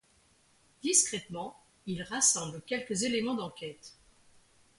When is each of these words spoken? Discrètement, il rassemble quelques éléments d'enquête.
Discrètement, 0.81 1.61
il 1.85 2.01
rassemble 2.01 2.63
quelques 2.65 3.03
éléments 3.03 3.35
d'enquête. 3.35 3.93